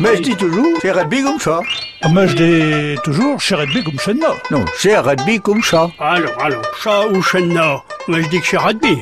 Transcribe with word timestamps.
Mais 0.00 0.16
je 0.16 0.22
dis 0.22 0.36
toujours, 0.36 0.78
c'est 0.80 0.92
rugby 0.92 1.22
comme 1.22 1.40
ça. 1.40 1.60
Ah, 2.02 2.08
Mais 2.14 2.28
je 2.28 2.36
dis 2.36 3.00
toujours, 3.02 3.40
chez 3.40 3.56
Redby 3.56 3.82
comme 3.82 4.16
moi. 4.16 4.36
Non, 4.52 4.64
c'est 4.76 4.96
rugby 4.96 5.40
comme 5.40 5.60
ça. 5.60 5.90
Alors, 5.98 6.40
alors, 6.40 6.62
chat 6.80 7.08
ou 7.08 7.20
chenna 7.20 7.82
Moi, 8.06 8.20
je 8.20 8.28
dis 8.28 8.40
que 8.40 8.46
c'est 8.46 8.58
rugby. 8.58 8.98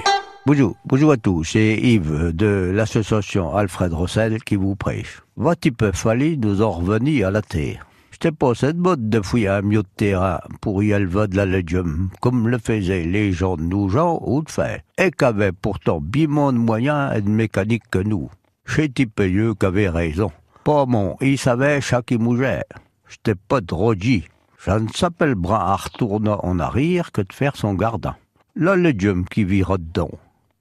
Bonjour, 0.46 0.74
bonjour 0.86 1.12
à 1.12 1.18
tous, 1.18 1.44
c'est 1.44 1.76
Yves 1.76 2.34
de 2.34 2.72
l'association 2.72 3.54
Alfred 3.54 3.92
Rossel 3.92 4.42
qui 4.42 4.56
vous 4.56 4.74
prêche. 4.74 5.20
Va-t-il 5.36 5.74
peu 5.74 5.92
fallu 5.92 6.38
nous 6.38 6.62
en 6.62 6.70
revenir 6.70 7.28
à 7.28 7.30
la 7.30 7.42
terre 7.42 7.86
C'était 8.10 8.32
pas 8.32 8.54
cette 8.54 8.76
mode 8.76 9.10
de 9.10 9.20
fouiller 9.20 9.48
un 9.48 9.60
mieux 9.60 9.82
de 9.82 9.88
terrain 9.98 10.40
pour 10.62 10.82
y 10.82 10.92
élever 10.92 11.26
de 11.26 11.36
la 11.36 11.44
légume, 11.44 12.08
comme 12.22 12.48
le 12.48 12.56
faisaient 12.56 13.04
les 13.04 13.32
gens 13.32 13.58
de 13.58 13.62
nous 13.62 13.90
gens 13.90 14.18
ou 14.24 14.42
de 14.42 14.50
fer, 14.50 14.80
et 14.96 15.10
qu'avaient 15.10 15.52
pourtant 15.52 16.00
bien 16.00 16.28
moins 16.28 16.54
de 16.54 16.58
moyens 16.58 17.12
et 17.14 17.20
de 17.20 17.28
mécanique 17.28 17.84
que 17.90 17.98
nous. 17.98 18.30
Chez 18.64 18.90
eux 19.20 19.54
qu'avait 19.54 19.90
raison. 19.90 20.32
Pas 20.66 20.84
mon, 20.84 21.16
il 21.20 21.38
savait 21.38 21.80
chaque 21.80 22.10
mougère. 22.10 22.64
J'étais 23.08 23.36
pas 23.36 23.60
de 23.60 23.72
Rogi. 23.72 24.24
Ça 24.58 24.80
ne 24.80 24.88
s'appelle 24.88 25.36
bras 25.36 25.72
à 25.72 25.76
retourner 25.76 26.34
en 26.42 26.58
arrière 26.58 27.12
que 27.12 27.20
de 27.20 27.32
faire 27.32 27.54
son 27.54 27.74
gardin. 27.74 28.16
La 28.56 28.74
légume 28.74 29.26
qui 29.26 29.44
vira 29.44 29.78
dedans. 29.78 30.10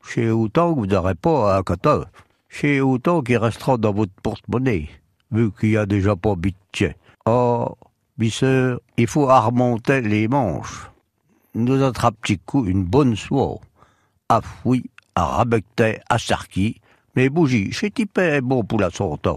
Chez 0.08 0.30
autant 0.30 0.76
que 0.76 0.80
vous 0.82 0.86
n'aurez 0.86 1.16
pas 1.16 1.58
à 1.58 1.64
côté. 1.64 2.02
Chez 2.50 2.82
autant 2.82 3.24
qui 3.24 3.36
restera 3.36 3.78
dans 3.78 3.94
votre 3.94 4.14
porte-monnaie, 4.22 4.90
vu 5.32 5.52
qu'il 5.52 5.72
y 5.72 5.78
a 5.78 5.88
déjà 5.88 6.16
pas 6.16 6.36
bitché. 6.36 6.96
Oh, 7.26 7.76
bisseur, 8.16 8.82
il 8.98 9.08
faut 9.08 9.26
remonter 9.26 10.02
les 10.02 10.28
manches. 10.28 10.92
Nous 11.56 11.82
attrape 11.82 12.18
petit 12.22 12.38
coup 12.38 12.68
une 12.68 12.84
bonne 12.84 13.16
soie. 13.16 13.58
À 14.30 14.42
fouille, 14.42 14.86
à 15.16 15.26
rabecter, 15.26 15.98
à 16.08 16.20
sarki, 16.20 16.80
mais 17.16 17.30
bougie, 17.30 17.72
chez 17.72 17.90
Tipé 17.90 18.22
est 18.22 18.42
bon 18.42 18.64
pour 18.64 18.80
la 18.80 18.92
santé. 18.92 19.32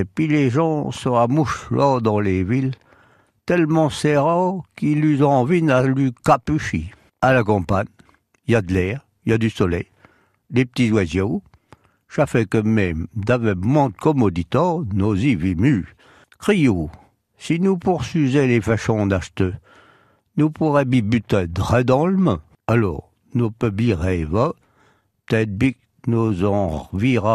Et 0.00 0.06
puis 0.06 0.28
les 0.28 0.48
gens 0.48 0.90
se 0.92 1.10
ramouchent 1.10 1.70
là 1.70 2.00
dans 2.00 2.20
les 2.20 2.42
villes, 2.42 2.72
tellement 3.44 3.90
serrés 3.90 4.58
qu'ils 4.74 5.22
ont 5.22 5.28
envie 5.28 5.70
à 5.70 5.82
lui 5.82 6.14
capucher. 6.24 6.90
À 7.20 7.34
la 7.34 7.44
campagne, 7.44 7.84
il 8.46 8.52
y 8.52 8.56
a 8.56 8.62
de 8.62 8.72
l'air, 8.72 9.06
il 9.26 9.32
y 9.32 9.34
a 9.34 9.38
du 9.38 9.50
soleil, 9.50 9.84
des 10.48 10.64
petits 10.64 10.90
oiseaux. 10.90 11.42
Ça 12.08 12.24
fait 12.24 12.48
que 12.48 12.56
même 12.56 13.08
moins 13.58 13.90
de 13.90 13.94
commodité, 13.94 14.58
nos 14.94 15.14
y 15.14 15.34
vimus. 15.34 15.94
Crions, 16.38 16.88
si 17.36 17.60
nous 17.60 17.76
poursuisions 17.76 18.46
les 18.46 18.62
fachons 18.62 19.06
d'acheteux, 19.06 19.54
nous 20.38 20.48
pourrions 20.48 20.88
bien 20.88 21.02
buter 21.02 21.46
dre 21.46 21.82
dans 21.84 22.06
le 22.06 22.16
main. 22.16 22.40
Alors, 22.68 23.12
nous 23.34 23.52
bien 23.70 23.96
rêver, 23.96 24.48
peut-être 25.26 25.58
que 25.58 25.74
nous 26.06 26.42
en 26.46 26.88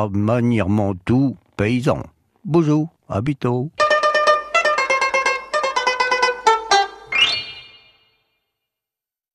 manièrement 0.10 0.96
tout 1.06 1.38
paysans. 1.58 2.02
Bonjour, 2.48 2.90
à 3.10 3.22
bientôt. 3.22 3.72